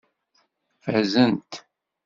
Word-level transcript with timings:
Fazent. 0.83 1.51